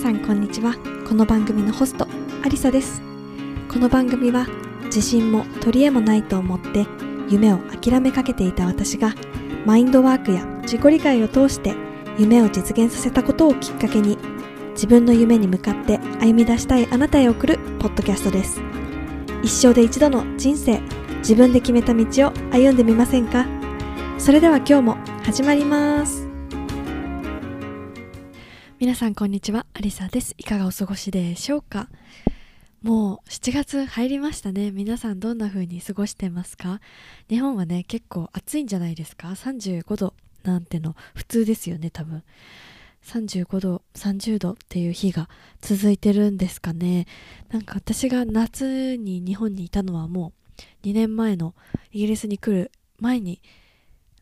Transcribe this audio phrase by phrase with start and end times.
[0.00, 0.76] さんこんにちは。
[1.06, 2.08] この番組のホスト
[2.42, 3.02] アリサです。
[3.70, 4.46] この番組は
[4.84, 6.86] 自信も取り柄もないと思って
[7.28, 9.14] 夢を諦めかけていた私が
[9.66, 11.74] マインドワークや自己理解を通して
[12.16, 14.16] 夢を実現させたことをきっかけに
[14.70, 18.62] 自分の夢に向かって歩み出したいあなたへ送るポッドキャストです。
[19.42, 20.80] 一生で一度の人生
[21.18, 23.46] 自分で決めた道を歩んでみませんか？
[24.16, 26.29] それでは今日も始まります。
[28.80, 29.66] 皆さんこんにちは。
[29.74, 30.34] アリサです。
[30.38, 31.90] いかがお過ごしでしょうか？
[32.80, 34.70] もう7月入りましたね。
[34.70, 36.80] 皆さんどんな風に過ごしてますか？
[37.28, 42.22] 日本はね結構暑いんじゃないですか？35度なんての普通ですよね多分。
[43.04, 45.28] 35度30度っていう日が
[45.60, 47.06] 続いてるんですかね。
[47.50, 50.32] なんか私が夏に日本にいたのはも
[50.84, 51.54] う2年前の
[51.92, 53.42] イギリスに来る前に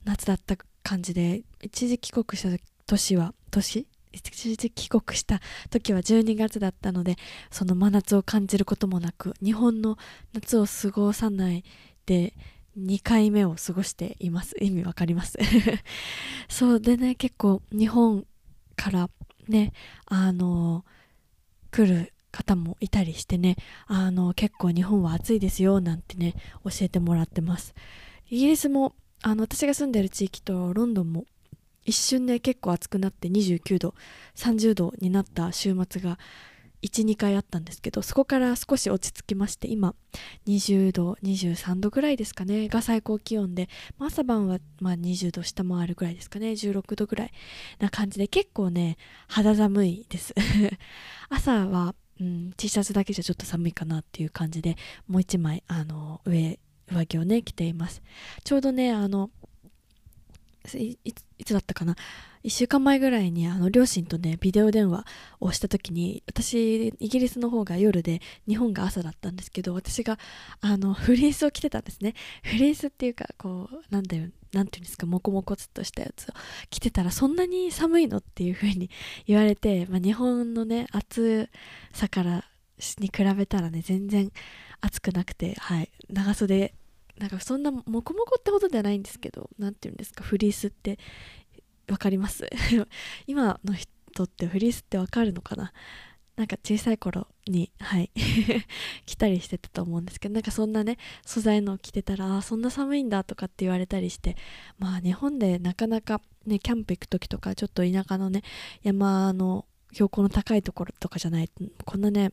[0.02, 2.48] 夏だった感じで一時帰国した
[2.88, 3.86] 年は年？
[4.20, 7.16] 帰国した時は12月だったので
[7.50, 9.96] その真夏を感じることもなく日本の
[10.32, 11.64] 夏を過ごさない
[12.06, 12.34] で
[12.78, 14.54] 2回目を過ごしています。
[14.60, 15.36] 意味わかります？
[16.48, 18.26] そうでね結構日本
[18.76, 19.10] から
[19.48, 19.72] ね
[20.06, 20.84] あの
[21.70, 27.74] 来る方もいたりしてねあの結構日本は暑いですよなんてね教えてもらってます。
[28.30, 31.24] イギリスもあの私が住んでる地域とロンドンも
[31.88, 33.94] 一瞬で結構暑くなって29度
[34.36, 36.18] 30度になった週末が
[36.82, 39.94] 12回あったんですけどそこから少し落ち着きまして今
[40.46, 47.32] 20度23度ぐらいですかねが最高気温で、まあ、朝晩はまあ20度下回るぐらいですかね16度ぐらい
[47.78, 50.34] な感じで結構ね肌寒いです。
[51.30, 54.76] 朝は、うん、T シャツだけじゃちょっと寒いかなっていう感じで
[55.08, 58.02] もう一枚あの上上着をね着ています。
[58.44, 59.30] ちょうどねあの
[60.76, 60.98] い
[61.44, 61.94] つだったかな
[62.44, 65.04] ？1週間前ぐらいにあの両親とねビデオ電話
[65.40, 70.18] をした時に私イギリスの方が夜で日本が朝だったんですけど私が
[70.60, 72.14] あのフリースを着てたんですね。
[72.42, 76.32] フリースっていうかこうなんだよなんていうんですかモコモコっとしたやつを
[76.70, 78.90] 着てたらそんなに寒いのっていう風に
[79.26, 81.48] 言われて、まあ、日本のね暑
[81.92, 82.44] さから
[82.98, 84.30] に比べたらね全然
[84.80, 86.74] 暑くなくてはい長袖
[87.18, 90.98] なんかそんなモコモコってほどではないんですけど何て言うんですかフリースって。
[91.88, 92.46] 分かります？
[93.26, 95.72] 今の人ってフリースって分かるのかな？
[96.36, 98.10] なんか小さい頃にはい。
[99.06, 104.36] 着たりしてたと思うんですけどなんかそんなね素材のを着てたらあそんな寒いんだとかって言われたりして
[104.78, 108.42] まあ日本でなかなかねキャンプ行く時とかちょっと田舎のね
[108.82, 111.50] 山の標高の高いところとかじゃない
[111.86, 112.32] こんなね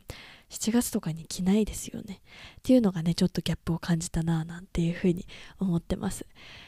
[0.56, 2.22] 7月とかに着ないですよね。
[2.60, 5.28] っていうのがねちょっとギャップを感じたななんていうふうに
[5.60, 6.26] 思ってます。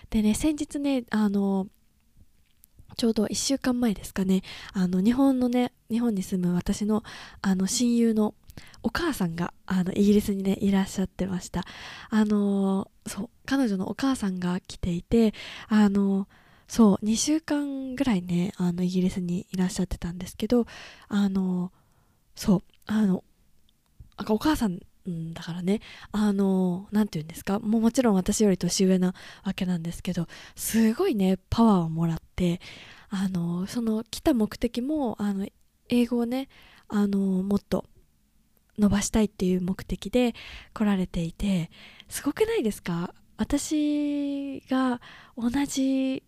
[0.09, 1.67] でね先日ねあの
[2.97, 4.41] ちょうど1週間前ですかね。
[4.73, 7.03] あの日本のね日本に住む私の
[7.41, 8.35] あの親友の
[8.83, 11.63] お母さんがあのイギリスにねいらっしゃってました。
[12.09, 15.33] あのそう彼女のお母さんが来ていて
[15.69, 16.27] あの
[16.67, 20.65] そう2週間ぐらいねあのイギリスにいらっしゃってたんですけど
[21.07, 21.71] あの
[22.35, 23.23] そうあの
[24.29, 24.79] お母さん
[25.33, 25.79] だからね。
[26.11, 27.59] あの何て言うんですか？
[27.59, 29.13] もうもちろん私より年上な
[29.43, 32.59] わけなんですけどすごいねパワーをもらって
[33.09, 35.47] あのその来た目的もあの
[35.87, 36.49] 英語をね
[36.89, 37.85] あのもっと
[38.77, 40.35] 伸ばしたいっていう目的で
[40.73, 41.71] 来られていて
[42.09, 43.13] すごくないですか？
[43.37, 44.99] 私が
[45.37, 46.23] 同じ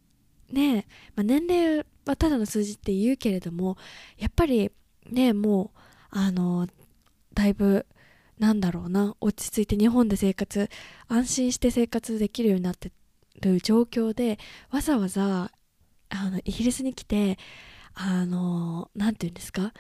[0.52, 3.78] ね、まあ、年齢はただの数字って言うけれども
[4.18, 4.72] やっぱり
[5.10, 5.80] ねもう
[6.12, 6.68] あの
[7.40, 7.86] だいぶ
[8.38, 10.70] なんだろうな落ち着いて日本で生活
[11.08, 12.92] 安心して生活できるようになって
[13.40, 14.38] る状況で
[14.72, 15.50] わざわざ
[16.10, 17.38] あのイギリスに来て
[17.94, 19.72] あの何て言うんですか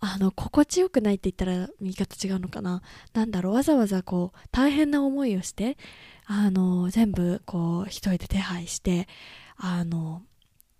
[0.00, 2.82] あの心地よくないって言ったら言い方違うのかな
[3.14, 5.78] 何だろうわざわざこう大変な思いをして
[6.26, 9.08] あの全部こう一人で手配して
[9.56, 10.20] あの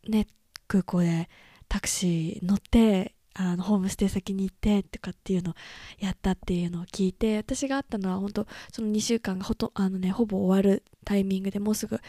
[0.07, 0.27] ね
[0.67, 1.31] 空港で
[1.71, 5.55] タクシー乗ってあのホームステイ先に行ってとかっていうのを
[5.99, 12.01] やったっていうのを聞いて私があったのは本当その2週間がほとあの、ね、ほぼ終わるタイミングでもうすぐ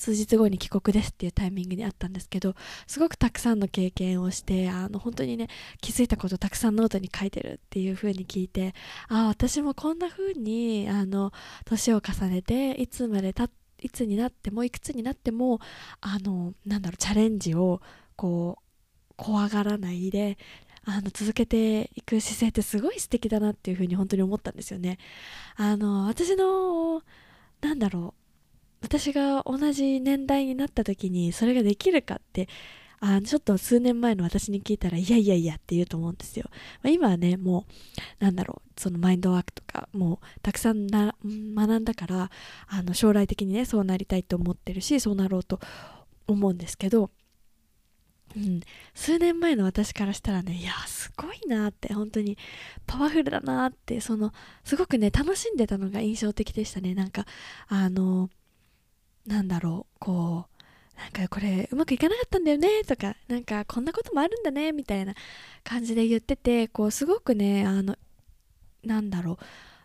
[0.00, 2.54] 数日後に帰国ですっていうタイミングにあったんですけど
[2.86, 5.48] すごくたくさんの経験をしてあの本当にね
[5.82, 8.74] 気づいたことをたくさんノートに書いてるっていう風に聞いて
[9.08, 11.32] ああ私もこんな風にあの
[11.66, 13.50] 年を重ねていつまでた
[13.82, 15.60] いつになってもいくつになっても
[16.00, 17.82] あのなんだろうチャレンジを
[18.16, 18.69] こう
[19.20, 20.38] 怖がらないで
[20.86, 24.98] あの続けていく姿勢ってすごい素敵だなっていうふうに本当に思ったんですよね。
[25.56, 27.02] あの私の
[27.60, 28.20] なんだろう
[28.80, 32.48] 私が同じ年代になった時にそれができるかって
[32.98, 36.46] あちょっと数年前の私に聞いたらいやいやいやって言うと思うんですよ、
[36.82, 37.66] まあ、今はねも
[38.20, 42.30] うなんだろうそのマインドワークとかもうたくさんな学んだから
[42.68, 45.60] あの将来的にねそうなりたいと思ってるしそうなろうと
[46.26, 47.10] 思うんですけど
[48.36, 48.60] うん、
[48.94, 52.38] 数年前の私からしたらねいやすごいなって本当に
[52.86, 54.32] パワフルだなってその
[54.64, 56.94] すごくね楽しんでたのが印象的でしたね。
[56.94, 57.26] なんか
[57.68, 58.30] あの
[59.26, 65.14] なんだろうこうなんかこれうまくいかなかったんだよねとかなんかこんなこともあるんだねみたいな
[65.64, 67.96] 感じで言っててこうすごくねあの
[68.84, 69.38] なんだろ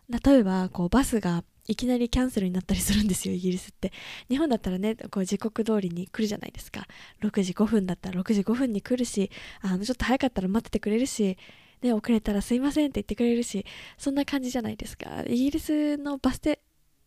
[0.09, 3.91] う例えばこうバスがいきなりキャンセルになったりするんですよイギリスって。
[4.29, 6.87] 日本だったらねこう時刻通りに来るじゃないですか。
[7.21, 9.31] 6時5分だったら6時5分に来るし
[9.61, 11.37] あのちょっと早かったら待っててくれるし
[11.81, 13.65] ね、遅れたらすいませんって言ってくれるし
[13.97, 15.23] そんな感じじゃないですか。
[15.27, 16.59] イギリスのバス停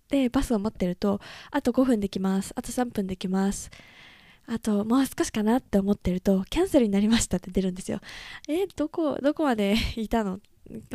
[0.08, 1.20] でバスを待ってると
[1.50, 2.52] あと5分できます。
[2.56, 3.70] あと3分できます。
[4.46, 8.00] あともう少しかなって思ってるとキャンセルになりましたって出るんですよ。
[8.48, 10.40] えどこどこまで いたの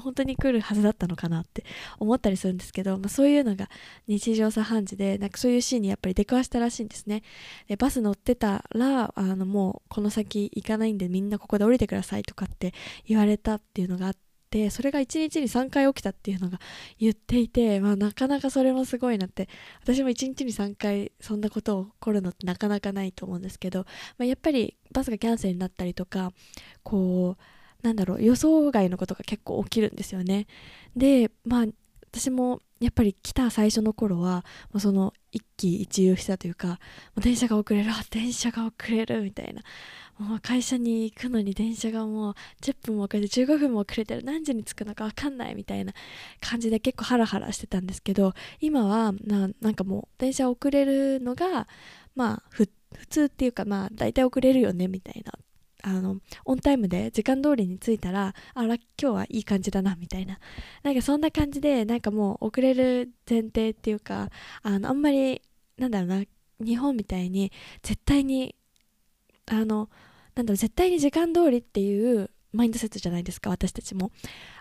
[0.01, 1.63] 本当に来るはずだったのかなって
[1.99, 3.69] 思ったりするんですけど、まあ、そういうのが
[4.07, 7.23] 日常茶飯事でなんかそういうシーンにやっぱり出くわしたらしいんですね。
[7.67, 12.73] でバス乗ってたらあのもうこの先行かないんでみんなここで降りてくださいとかって
[13.05, 14.13] 言われたっていうのがあっ
[14.49, 16.59] てそれが1日に3回起きたっていうのが
[16.99, 19.49] 言っていて、まあ、なかなかそれもすごいなって。
[19.81, 23.79] 私も1日に3回そんなことを起こるのってなかなかないと思うんですけど、
[24.17, 26.31] まあ、やっぱりバスがキャンセルになったりとか
[26.83, 27.43] こう
[27.83, 30.47] なんだろう予想外のことが結構起きるんですよね。
[30.95, 31.65] でまあ
[32.11, 36.75] 私もやっぱり来た最初の頃はもうその一喜一憂したというかも
[37.17, 39.61] う電車が遅れる電車が遅れるみたいな。
[40.19, 44.23] もう会社に行くのに電車がもう10分も遅れて15分も遅れてる。
[44.23, 45.93] 何時に着くのか分かんないみたいな
[46.39, 51.67] 感じで結構ハラハラしてたんですけど今はななんかもう電車遅れるのが
[52.15, 52.69] まあ普
[53.09, 55.33] 通っていうかまあ大体遅れるよねみたいな。
[55.83, 60.39] あのオンタイムで時間通りに着いたらあら今日はいい感じだなみたいな。
[60.81, 64.29] なんかそんな感じでなんかもう遅れる前提っていうか
[64.63, 65.41] あのあんまり
[65.77, 66.23] なんだろうな
[66.63, 67.51] 日本みたいに
[67.81, 68.55] 絶対に
[69.45, 69.89] あの
[70.35, 74.11] なんだろう絶対に時間通りっていうマインドセットじゃないですか私たちも。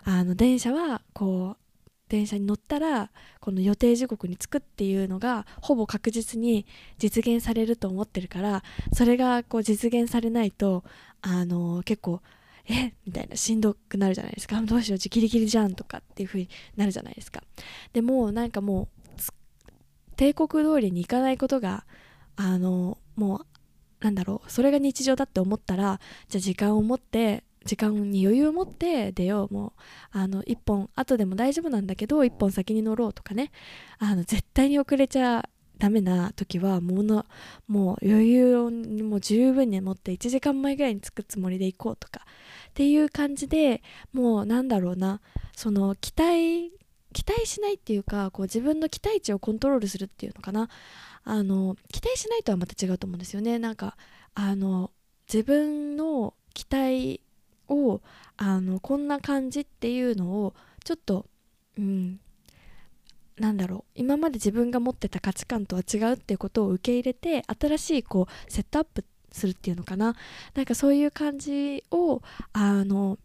[0.03, 1.63] あの電車はこう
[2.09, 3.09] 電車に乗ったら
[3.39, 6.67] この予定時刻に着くっていうのがほぼ確実に
[6.99, 10.83] 実現されると思ってるからそれがこう実現されないと
[11.23, 12.21] あの結構
[12.65, 14.61] えみたいなしんどくなるじゃないですか。
[14.63, 17.43] どうしようギリギリじゃんとかっていう風になるじゃないですか。
[17.93, 18.87] でもなんかもう
[20.15, 21.85] 帝国通りに行かないことが
[22.35, 23.45] あのもう
[24.01, 29.53] なんだろうそれが日常だって思ったらじゃあ時間を持って時間に余裕を持って出よう。
[29.53, 29.71] もう
[30.11, 33.51] あの1本後でも大丈夫なんだけど1本先に乗ろうとかね。
[33.99, 35.49] あの絶対に遅れちゃ
[35.83, 37.25] ダメな時はもの
[37.67, 42.21] もう余裕をもう十分に持って1時間前ぐらいに着くつもりで行こうとか
[42.69, 43.83] っていう感じで
[44.13, 45.19] もうなんだろうな
[45.57, 46.71] その期待
[47.11, 50.69] 期待しないっていうかこう自分の期待値をコントロールするっていうのかな。
[51.25, 53.59] あの期待しないとはまた違うと思うんですよね。
[53.59, 53.97] なんか
[54.35, 54.91] あの
[55.31, 57.21] 自分の期待
[57.67, 58.01] を
[58.37, 60.53] あのこんな感じっていうのを
[60.85, 61.25] ちょっと
[61.77, 62.19] うん
[63.37, 70.15] なんだろう今まで自分が持ってた価値観とは違うっていうことを受け入れて新しいこうセットアップするっていうのかな。
[70.53, 72.21] なんかそういう感じを
[72.53, 73.17] あの、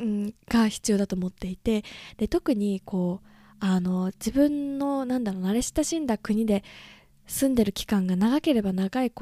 [0.00, 1.84] うん、が必要だと思っていて。
[2.16, 3.28] で特にこう
[3.60, 6.62] あの自分のなんだろう慣れ親しんだ国で
[7.26, 9.12] 住んでる期間が長ければ長い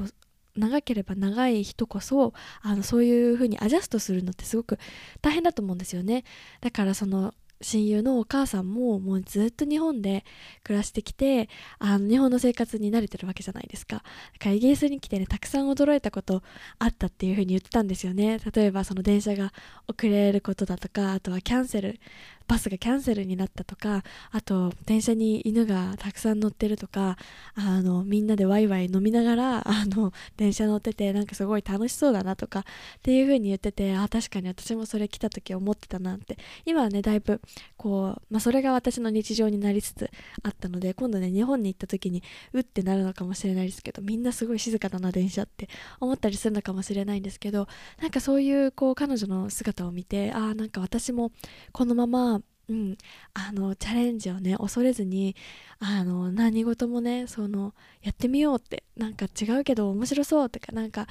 [0.55, 4.79] 長ければ長い人こそあのそういう風にアジャストするのってすごく
[5.21, 6.23] 大変だと思うんですよね。
[6.61, 10.23] だからその親友のお母さんももうずっと日本で
[10.63, 11.49] 暮らしてきて
[11.79, 13.97] あの日本の生活に慣れてるわけじゃないですか。
[13.97, 16.43] だからイギリスに来てねたくさん驚いたこと
[16.79, 18.39] あったっていうふうに言ってたんですよね。
[18.53, 19.53] 例えばその電車が
[19.87, 21.99] 遅れることだとかあとはキャンセル
[22.47, 27.17] バスがキャンセルになったとかあと電車に犬がたくさん乗ってるとか
[27.55, 32.63] あのみんなでワイワイ飲みながらあの電車乗っててなんかすごい楽しそうだなとかっ
[33.01, 36.37] ていう風に言っててあ確かに私もそれ来た時思ってたなって。
[36.65, 37.41] 今はねだいぶ
[37.87, 40.11] こう、まあ、それが私の日常になりつつ
[40.43, 45.69] あったので今度ね日本に行った時にうってなるのかもしれないですけどみんなすごい静かだな電車って
[46.01, 47.69] 思ったりするのかもしれないんですけど
[48.01, 51.31] なんかそういうこう彼女の姿を見てああなんか私も
[51.71, 52.97] このままうん、
[53.33, 55.37] あのチャレンジをね恐れずに
[55.79, 61.07] あの何事もねそのやってみようってなんか違うけど面白そうとかなんか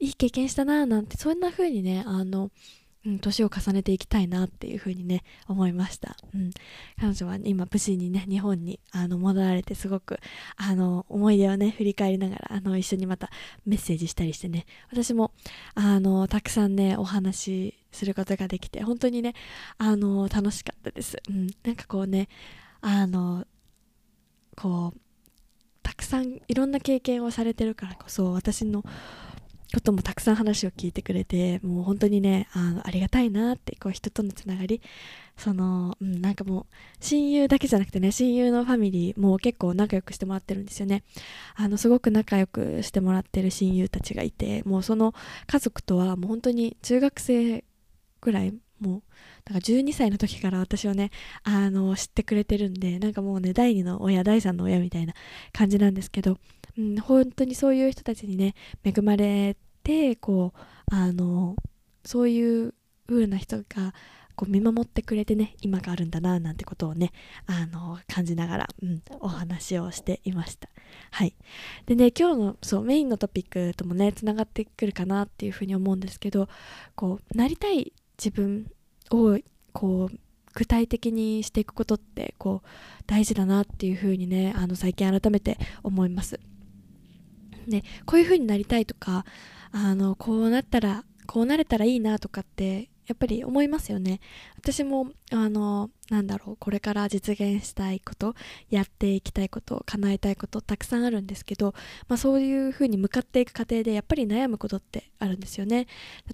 [0.00, 2.50] いい経験したななんてそんな風にねあの
[3.04, 6.50] 年を重ねていきたいなっていうふうにね思いました、うん、
[7.00, 10.18] 彼女は、今無事にね日本にあの戻られてすごく
[10.56, 13.30] あの思い出をね振り返りながらあの一緒にまた
[13.64, 14.66] メッセージしたりしてね。
[14.90, 15.32] 私も
[15.74, 19.34] あのたくさんねお話しすることができて本当にね
[19.78, 22.28] あの楽しかったです、うん、なんかこうね
[22.80, 23.46] あの
[24.56, 25.00] こう
[25.82, 28.84] たくさんいろんな経験をされてるからこそ私の
[29.72, 34.80] こともたくさん話を聞いてくれてもう本当にねあのありがたいなってこう人とのつながり。
[35.36, 41.02] その、うん、なんかもう親友だけじゃなくてね親友のファミリーも結構仲良くしてもらってるんですよね。
[41.54, 45.14] あのすごく仲良くしてもらってる親友たちがいてもうその
[45.46, 47.64] 家族とはもう本当に中学生
[48.20, 49.02] ぐらいもう
[49.44, 51.10] だから12歳の時から私をね
[51.42, 55.14] あの知ってくれてるんでなんかもうね第2の親第3の親みたいな
[55.52, 56.38] 感じなんですけど
[56.80, 61.54] うん、本当にそういう人たちにね恵まれてこうあの
[62.04, 62.74] そういう
[63.06, 63.94] 風な人が
[64.34, 67.12] こう見守ってくれてね今があるんだななんてことをね
[67.46, 70.70] あの感じながら、うん、お話をしていました。
[71.10, 71.34] はい。
[71.84, 76.48] でね今日のそうメインのトピックともねつながってくるかなっていうふうに思うんですけど
[76.94, 78.70] こうなりたい自分
[79.10, 79.38] を
[79.72, 80.18] こう
[80.54, 82.68] 具体的にしていくことってこう
[83.06, 86.40] 大事だなっていうふうにねあの最近改めて思います。
[87.66, 89.24] ね、こういう風になりたいとか
[89.72, 94.20] あのこうなったらこうなれたらいいなとかってやっぱり思いますよね。
[94.56, 98.36] 私もあのなんだろうこれから実現したいこと
[98.68, 101.74] やっていきたいこと叶えたいことたくさんあるんですけど、
[102.06, 105.88] まあ、そういう風に向かっていく過程でやっぱり悩むことってあるんですよね。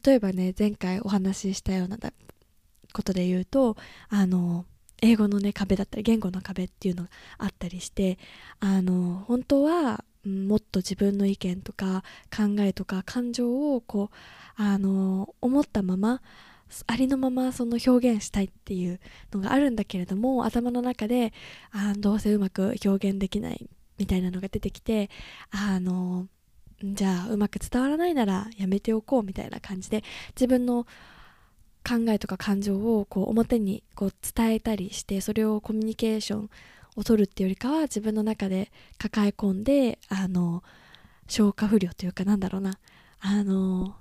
[0.04, 1.96] 例えばね前回お話ししたような
[2.92, 3.76] ことで言うと
[4.10, 4.66] あの
[5.00, 8.18] 英語のね壁だったり言語の壁っていうのがあったりして
[8.60, 12.02] あの本当はもっと自分の意見とか
[12.34, 16.22] 考えとか感情をこうあの思ったまま
[16.86, 19.00] ありのままその表現したいっていう
[19.32, 21.32] のがあるんだけれども頭の中で
[21.70, 23.68] あどうせうまく表現できない
[23.98, 25.10] みたいなのが出てきて
[25.50, 26.26] あの
[26.82, 30.04] じゃあうまく伝わらないならやめておこうみたいな感じで
[30.34, 30.86] 自分の
[31.86, 36.50] 考えとか感情をこう表にこう伝えたりしてそれをコミュニケーション
[36.96, 40.64] を取るってよりかは自分の中で抱え込んであの
[41.28, 42.78] 消化不良というかなんだろうな。
[43.20, 43.94] あの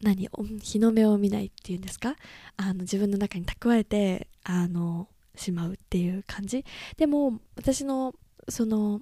[0.00, 2.16] 何日の目を見ないっていうんですか？
[2.56, 6.64] あの自分の中に蓄えてあのしまうっていう感じ。
[6.96, 8.14] でも私の
[8.48, 9.00] その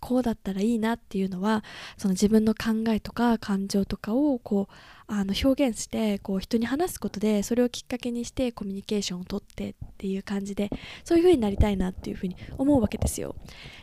[0.00, 1.64] こうだったらいいなっていうのは
[1.96, 4.74] その自分の考えとか感情とかをこう
[5.08, 10.70] あの表現してこう人に話すことでそれをきっかけにしてコミュニケーションをとってっていう感じで
[11.04, 13.36] そういう風になりたいなっていう風に思うわけですよ。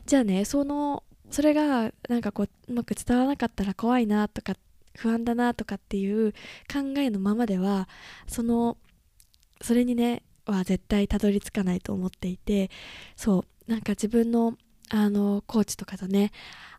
[0.06, 4.56] じゃあねそのそれがなんかこううまく伝わらなかったら怖いなとか
[4.96, 6.34] 不安だなとかっていう
[6.72, 7.88] 考えのままでは
[8.28, 8.78] その
[9.62, 12.70] それにねは絶対たどり着かないと思っていて
[13.16, 14.58] そうなんか自分の
[14.94, 16.32] あのコーチとかとね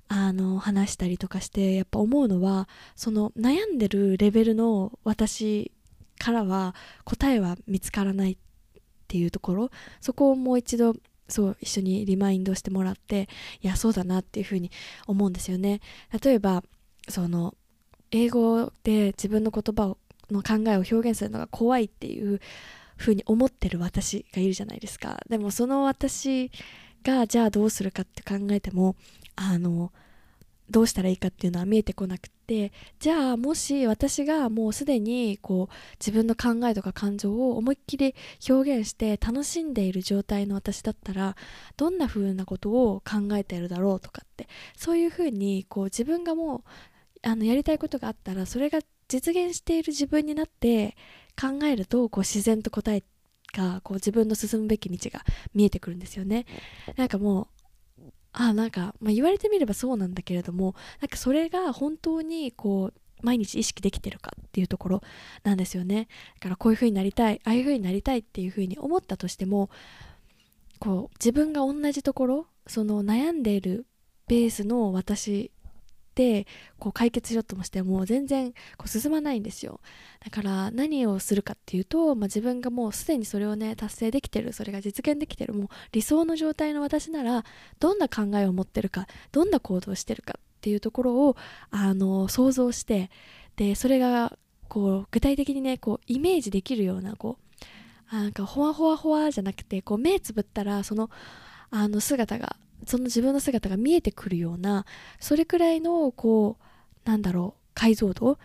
[0.07, 5.73] あの話したりとかしてやっぱ思うのはその悩んでるレベルの私
[6.19, 8.37] からは答えは見つからないっ
[9.09, 9.71] ていうところ。
[10.01, 10.95] そこをもう一度
[11.29, 13.29] そう一緒にリマインドしてもらって
[13.63, 14.71] いやそうだなっていうふうに
[15.09, 15.81] 思うんですよね。
[16.23, 16.63] 例えば
[17.09, 17.57] その
[18.13, 19.99] 英語で自分の言葉を
[20.31, 22.41] の考えを表現するのが怖いっていう
[22.97, 25.21] ふうに思ってる私がいるじゃないですか。
[25.29, 26.53] でもその私
[27.05, 28.97] がじゃあどうするかって考えても
[29.37, 29.93] あの
[30.71, 38.15] どうしたらいいかっていうのは見えてこなくってじゃあもし私がもうすでにこう自分の考えとか感情を思いっきり
[38.49, 41.37] 表現して楽しんでいる状態の私だったら
[41.77, 46.65] どんな風なことを考えているだろうとかってそういう風にこう自分がも
[47.25, 50.97] うあのやりたいことがあったらそれが実現している自分になって
[51.41, 53.03] 考えるとこう自然と答え
[53.57, 56.47] がこう自分の進むべき道が見えてくるんですよね。
[56.97, 57.47] なんかもう
[58.33, 65.03] あなんか、まあ、言われてみればそうなんだけれどもなんかそれが本当にこう毎日意識できてるかっていうところ
[65.45, 66.09] なんですよね。
[66.35, 69.71] だからこういう風になりたいああいう風になりたいっていう風に思ったとしても
[70.79, 73.87] こう自分が同じところその悩んでいる
[74.27, 75.53] ベースの私
[76.15, 76.47] って
[76.79, 79.81] こう解決しようともしても全然こう進まないんですよ。
[80.25, 87.45] だから何をするかっていうと、まあ、自分がもうすでにそれをね達成できてるそれが実現できてるもう理想の状態の私なら
[87.81, 91.37] どんな考えを持ってるかどんな行動をしてるかっていうところを
[91.71, 93.11] あの想像して
[93.57, 97.39] でそれがこう具体的にねこうイメージできるようなこ
[98.13, 101.11] うなんかほわほわほわじゃなくてこう目つぶったらその
[101.71, 104.87] あの姿がその自分の姿が見えてくるような
[105.21, 108.39] それくらいのこうなんだろう解像度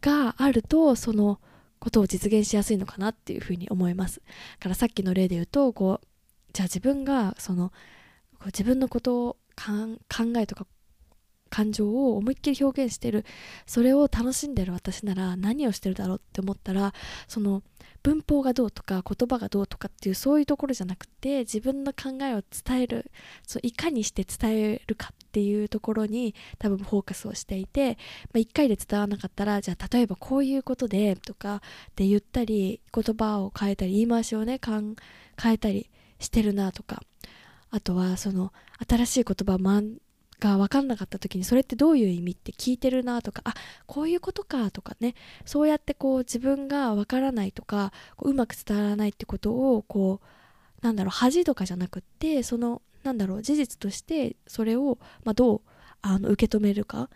[0.00, 1.40] があるとその
[1.78, 4.22] ことを実現しやすいのかなっていうふうに思います。
[4.60, 6.06] からさっきの例で言うとこう
[6.52, 7.70] じゃあ自分がその
[8.38, 9.98] こう自分のことを考
[10.36, 10.66] えとか
[11.52, 13.24] 感情を思いっきり表現してる
[13.66, 16.94] それを楽しんでる私なら何をしてるだろうって思ったら
[17.28, 17.62] その
[18.02, 23.10] 文法がどうとか言葉がどうとかっていうそういうところじゃなくて自分の考えを伝える
[23.46, 27.96] そういかにして伝えるかっていうところに多分フォーカスをしていて、
[28.32, 31.60] まあ、1回で伝わらなかったらじゃあ例えばこういうことでとかっ
[31.94, 34.96] て言ったり言葉を変えたり言い回しをね変
[35.44, 37.02] えたりしてるなとか
[37.70, 38.52] あとはその
[38.88, 39.58] 新しい言葉
[40.42, 43.54] が分かんなかった時にそれってどういう意味って聞いてるなとかあ
[43.86, 55.60] こういうことかとかねそうやってこう自分が分からないとかこううまく伝わらないってことをこうなんだろう恥とかじゃなくってそのなんだろう事実としてそれを、まあ、どう
[56.02, 57.08] あの受け止めるかっ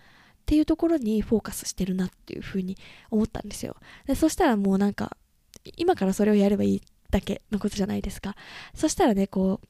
[0.46, 2.76] ていうところにフォーカスしてるなっていうふうに
[3.10, 3.74] 思ったんですよ。
[4.06, 5.16] でそしたらもうなんか
[5.76, 8.36] 今からそれをやればいいだけのことじゃないですか。
[8.72, 9.68] そしたらねこう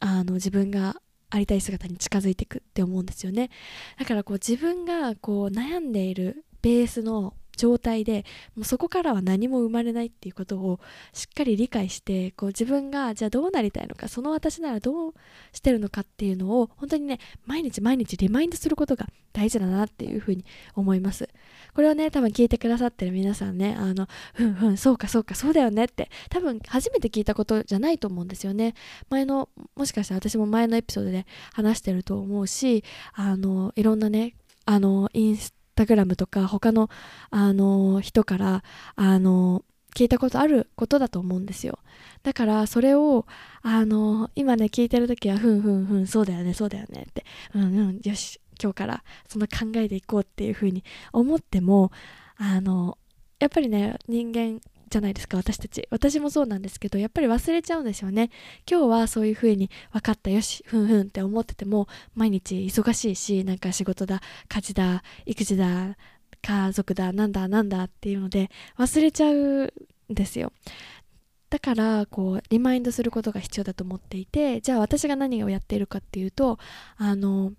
[0.00, 3.50] あの自分がありたい姿に近づいていくって思うんですよね。
[3.98, 10.80] だからこう自分がこう悩んでいるベースの状態でもうそこからは何も生まれないっていうことを
[11.12, 15.14] しっかり理解してこう自分がじゃあどうなりたいのかその私ならどう
[15.52, 20.44] してるのかっていうのを本当にね毎日毎日リマインドすることが大事だなっていうふうに
[20.74, 21.28] 思います。
[21.74, 28.74] これをね多分聞いてくださってる皆さんねあのふんふんそうかそうかそうだよねって多分初めて聞いたことじゃないと思うんですよね。
[29.10, 36.90] 前のもしかしたら私も前のエピソードで話してると思うしあのいろんなねあのインスタグラムとか他の、
[37.30, 38.64] あの人から、
[38.96, 39.62] あの
[39.94, 41.78] 聞いたことあることだと思うんですよ。
[42.22, 43.24] だからそれを
[43.62, 51.92] あの今ね聞いてる時はふんふんふんそうだよねそうだよねってうんうんよし今日からその考えでいこうっていうふうに思っても
[52.36, 52.98] あの
[53.38, 55.86] やっぱりね人間じゃないですか私たち。
[55.90, 58.30] 私もそうなんですけどやっぱり忘れちゃうんですよね。
[58.70, 65.96] 今日はそういう風に分かったよしふんふんって思ってても毎日忙しいしなんか仕事だ家事だ育児だ
[66.42, 70.52] 家族だなんだなんだっていうので忘れちゃうんですよ。
[71.50, 76.58] だからこうリマインドすることが必要だと思っていてじゃあ私が何をやっているかっていうと
[76.96, 77.52] あの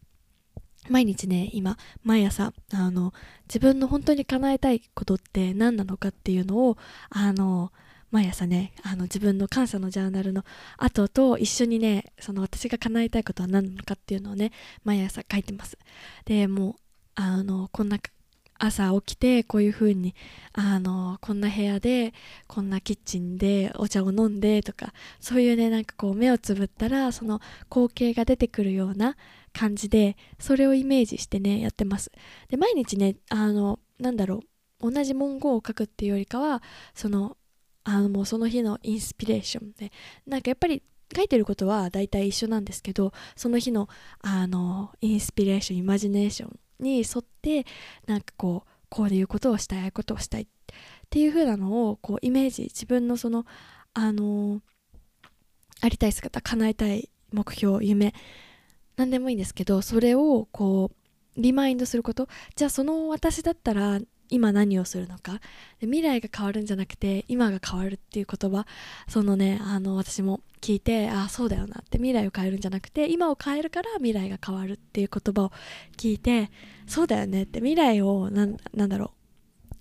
[0.89, 3.13] 毎日ね今毎朝あの
[3.47, 6.77] 自分の本当に叶えたいことって何なのかっていうのを
[7.09, 7.71] あの
[8.11, 10.43] 毎朝ねあの自分の感謝のジャーナルの
[10.77, 14.51] 後と一緒にねその私が叶えたいことは何なのかっていうのをね
[14.83, 15.77] 毎朝書いてます。
[16.25, 16.75] でもう
[17.15, 17.97] あのこんな
[18.59, 20.15] 朝起きてこういう風に
[20.53, 22.13] あのこんな部屋で
[22.47, 29.15] こんなキッチンでお茶を飲んでとかそういうねなんかこう目をつぶったらその光景が出てくるような
[29.57, 32.11] 感じでそれをイメージしてねやってます。
[32.49, 34.41] で毎日ねあのなんだろ
[34.81, 36.61] う同じ文言を書くっていうよりかは
[36.93, 37.37] その
[37.83, 39.91] あのもうその日のインスピレーションで
[40.25, 40.83] なんかやっぱり
[41.15, 43.87] 書いてることは大体一緒なんですけどその日の
[44.21, 47.65] あのインスピレーションイマジネーションに沿って
[48.05, 50.47] なんかこうこういうことをしたいああいうことをしたいっ
[51.09, 53.45] ていう風なのをこうイメージ自分のその
[53.93, 54.61] あの
[55.81, 58.13] ありたい姿叶えたい目標夢
[58.97, 62.27] 何でもいいんですけどそれをこうリマインドすること。
[62.55, 65.39] じゃあその私だったら今何をするのか。
[65.79, 68.65] 未来が変わるんじゃなくて今が変わるっていう言葉。
[69.07, 71.99] そのねあの私も聞いてああそうだよなって。
[71.99, 75.51] 未来を変えるんじゃなくて今を変えるから未来が変わるっていう言葉を
[75.95, 76.49] 聞いて
[76.87, 77.59] そうだよねって。
[77.59, 78.57] 未来をなん
[78.89, 79.13] だろ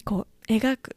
[0.01, 0.05] う。
[0.05, 0.97] こう描く。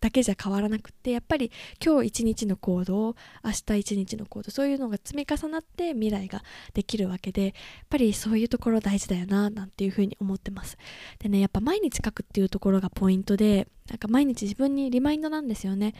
[0.00, 1.50] だけじゃ変わらなくってやっぱり
[1.84, 6.42] 今日一日の行動明日一日の行動そういうのが積み重なって未来が
[6.74, 7.52] できるわけでやっ
[7.90, 10.76] ぱりそういうところ大事だよななんていうふうに思ってます。
[11.18, 15.94] でねやっぱ毎日書くっていうところがポイントでなんか毎日自分にリマインドなんですよね。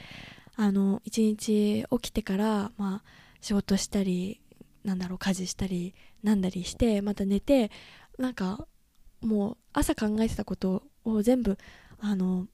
[0.56, 3.02] あの一日起きてからまあ
[3.40, 4.40] 仕事したり
[4.84, 7.70] なんだろう家事したりなんだりしてまた寝て
[8.18, 8.66] なんか
[9.20, 11.58] もう朝考えてたことを全部
[12.00, 12.46] あの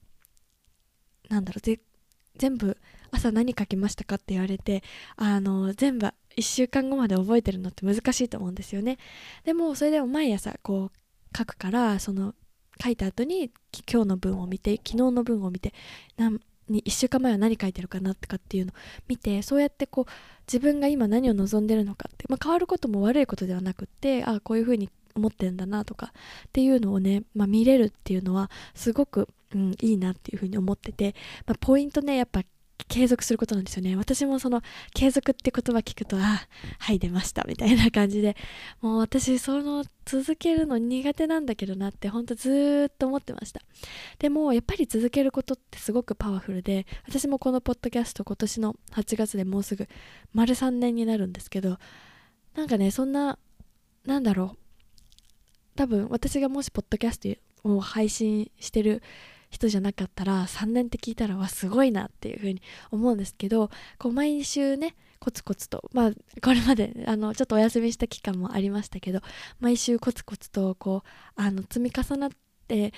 [1.33, 1.79] なんだろう
[2.37, 2.77] 全部
[3.11, 4.83] 朝何書きましたかって言われて
[5.15, 8.97] あの全部1週間後まで覚えてるのって難しいと思うんですよね。
[9.43, 12.33] でもそれでも毎朝こう書くからその
[12.83, 13.51] 書いた後に
[13.91, 15.73] 今日の文を見て昨日の文を見て
[16.17, 18.75] 何に1週間前は何書いてるかなとかっていうのを
[19.07, 20.11] 見てそうやってこう
[20.47, 26.13] 自分が今何を望んでるのかって、まあ、変わることも悪いことではなくってああこういうふうに思ってるんだなとか
[26.47, 32.43] っていうのをね、まあ、見れるっていうのはすごくうん、いいなっていうふうに思ってて、まあ、ポイントねやっぱ
[32.87, 33.95] 継続することなんですよね。
[33.95, 34.61] 私もその
[34.93, 36.41] 継続って言葉聞くとあ
[36.79, 38.35] はい出ましたみたいな感じで
[38.81, 43.61] もう私その続けるの苦手なんだけどなってほんとずっと思ってました。
[44.19, 49.87] でもやっぱり続けることってすごくパワフルで私もこのポッドキャスト今年の8月でもうすぐ
[50.33, 51.77] 丸3年になるんですけど
[52.55, 53.37] なんかねそんな
[54.05, 54.57] なんだろう。
[55.75, 57.29] 多分私がもしポッドキャスト
[57.63, 59.01] を配信してる
[59.53, 62.61] 人じゃなかったら3年って聞いたらわすごいなっていうふうに
[62.91, 66.11] 思うんですけどこう毎週ねコツコツとまあ
[66.41, 69.21] これまであのちょっとお休みした期間もありましたけど
[69.59, 72.29] 毎週コツコツとこうあの積み重なっ
[72.67, 72.93] て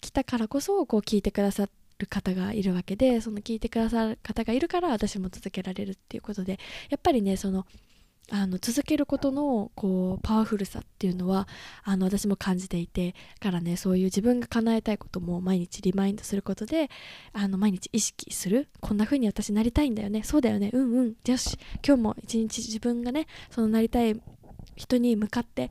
[0.00, 6.58] きたからこそこう聞いてくださる方がいるわけでその聞いてくださる方がいるから私も続けられるっていうことで
[6.90, 7.66] やっぱりねその
[8.30, 11.46] あの続けることのこうパワフルさっていうのは
[11.82, 16.88] あの私も感じていてからねそういう自分が叶えたいことも毎日リマインドすることで
[17.32, 20.22] あの毎日意識するこんな風に私なりたいんだよね。
[20.22, 20.70] そうだよね。
[20.72, 21.14] うんうん。
[21.26, 24.18] よし今日も一日自分がねそのなりたい
[24.76, 25.70] 人に向かって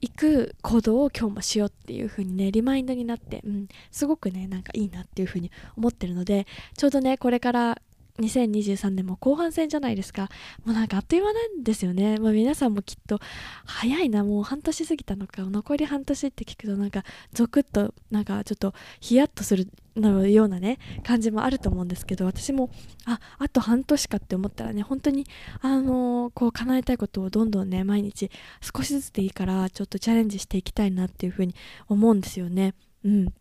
[0.00, 7.82] いく行動を今日もしようっていう風にねリマインドになって、うん、すごくねなんかいいなっていう風に思ってるのでちょうどねこれから
[8.20, 10.28] 2023年も後半戦じゃないですか。
[10.64, 12.18] もうなんかあっという間なんですよね。
[12.18, 13.18] まあ、皆さんもきっと
[13.64, 22.70] 早いな、もう半年過ぎたのか、残り半年って聞くとなんかゾクッとなんかちょっとヒヤッとするのようなね、感じもあると思うんですけど、私も
[23.04, 25.26] あ、あと半年かって思ったらね、本当に
[25.60, 31.56] あのー、こう叶えたいことをどんどんね、毎日少しずつでいいからちょっとチャレンジしていきたいなっていうふうに
[31.88, 32.74] 思うんですよね。
[33.04, 33.34] うん。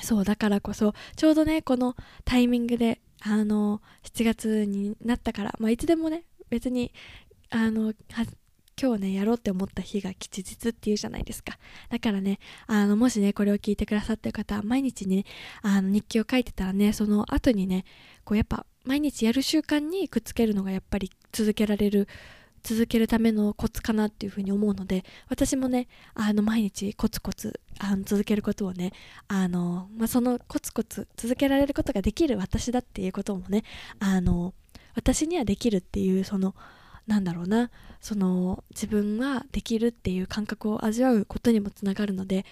[0.00, 6.92] そうだからこそちょうどねこのタイミングであの7月になったから、まあ、いつでもね別に
[7.50, 7.92] あの
[8.80, 11.58] 今日ねやろうって思った日が吉日っていうじゃないですか。
[11.88, 15.24] だからねあのもしねこれを聞いてくださってる方は毎日ね
[15.62, 17.84] あの日記を書いてたらねその後にね
[18.24, 22.06] こうやっぱ毎日やる習慣にくっつけるのがやっぱり続けられる
[22.66, 28.92] 続けるためのコツかなっていうふうに思うので私もねあの毎日コツコツあの続けることをね
[29.28, 33.62] あの、まあ、そのコツコツ続けられることができる私だっていうこともね
[34.00, 34.52] あの
[34.96, 36.56] 私にはできるっていうその
[37.06, 42.44] なんだろうなその自分はできるっていう感覚を味わうことにもつながるので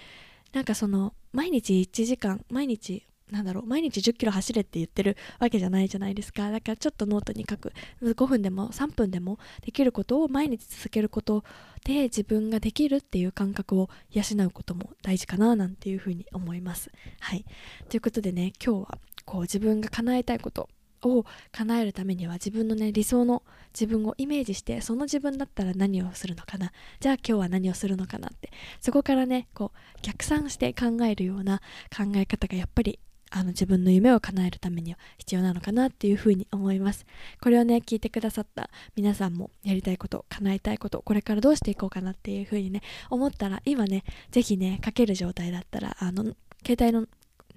[0.52, 6.50] なんかその毎日1時間毎日なんだろう毎日1 0キロ走れって言ってるわけじゃないじゃないですか。
[6.50, 7.72] だからちょっとノートに書く。
[8.02, 11.42] 5分でも3分でもできることを毎日続けること
[11.84, 16.92] で自分ができるっていう感覚を養うことも大事かななんていうふうに思います。
[17.20, 17.44] はい。
[17.88, 20.68] ということでね今日はこう自分が叶えたいこと
[21.02, 26.72] を叶えるためには自分のね理想の自分をイメージしてその自分だったら何をするのかな。
[27.00, 28.50] じゃあ今日は何をするのかなって。
[28.80, 31.60] そこからねこう逆算して考えるような
[31.96, 33.00] 考え方がやっぱり
[33.36, 37.04] あの自分の夢を叶えるためには必要なのかなっていうふうに思います。
[37.42, 47.08] これをね聞いてくださった皆さんもやりたいこと叶えたいことこれからどうしていこうかなっていうふうにね思ったら今ね是非ね書ける状態だったらあの携帯の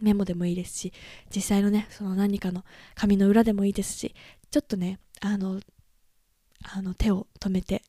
[0.02, 0.94] メモでもいいですし
[1.34, 2.64] 実際のねその何かの
[2.96, 4.16] 紙の裏でもいいですし
[4.50, 5.60] ちょっとねあの
[6.64, 7.84] あの手を止めて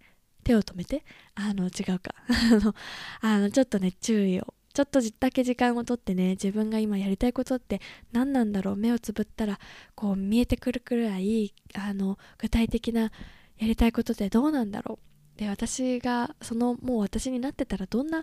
[0.45, 2.15] 手を止めてあの違うか。
[3.21, 7.81] あのちょっとね注意をちょっとだけ時間をとってね自分が今やりたいことって
[8.13, 9.59] 何なんだろう目をつぶったら
[9.97, 13.11] こう見えてくるくらいあの具体的なや
[13.59, 15.01] りたいことってどうなんだろ
[15.37, 15.41] う。
[15.41, 18.23] で私がそのもう私になってたらどんな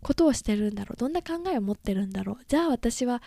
[0.00, 2.44] ことをしてるんだろうどんな考えを持ってるんだろう。
[2.46, 3.20] じゃあ私は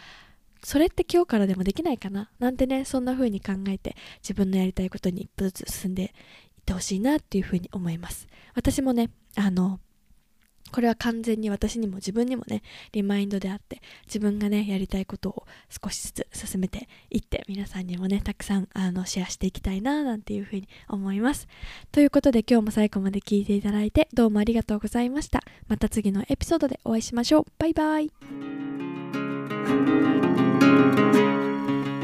[0.63, 6.09] それって今日からでもできないかななんてねそんな風に考えて自分のやりたいことに一歩ずつ進んでいっ
[6.63, 8.29] てほしいなっていう風に思います。
[8.55, 9.81] 私もねあの
[10.71, 21.47] これは完全に私にも自分にもねリマインドであって自分がねやりたいことを少しずつ進めていって皆さんにもねたくさんあのシェアしていきたいななんていうふうに思います。
[21.91, 25.41] ということで今日も最後まで聞いていただいてどうもありがとうございました。
[25.67, 27.45] また次のエピソードでお会いしましょう。
[27.57, 28.11] バイバイ。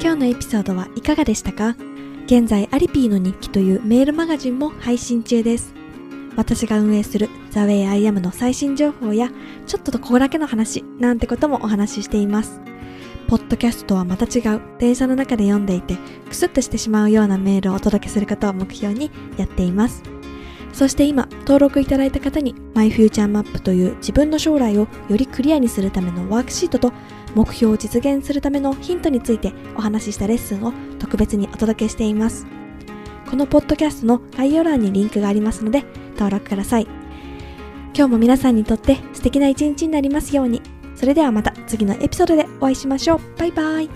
[0.01, 1.75] 今日のエピソードはいかがでしたか？
[2.25, 5.73] 現在アリピーの日記というメールマガジンも配信中です。
[6.36, 9.32] 私が運営する The Way I Am の最新情報や、
[9.65, 12.62] ちょっとここだけの話なんてこともお話ししています。
[13.28, 20.04] ポッドキャストとはまた違う、電車の中で読んでいて、クスッとしてしまうようなメールをお届けすることを目標にやっています。
[20.74, 26.91] そして今、登録いただいた方に My Future Map という自分の将来をよりクリアにするためのワークシートと
[27.34, 32.45] 目標を実現するためのヒントについてお話ししたレッスンを特別にお届けしています。
[33.30, 35.84] このポッドキャストの概要欄にリンクがありますので
[36.15, 36.88] 登録ください。
[37.95, 40.62] 今日も皆さんにとって素敵な一日になりますように。
[40.95, 43.19] それではまた次のエピソードでお会いしましょう。
[43.38, 43.89] バイバイ。